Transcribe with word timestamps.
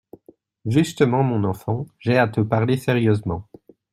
Justement, 0.65 1.21
mon 1.21 1.43
enfant, 1.43 1.85
j’ai 1.99 2.17
à 2.17 2.27
te 2.27 2.41
parler 2.41 2.75
sérieusement! 2.75 3.47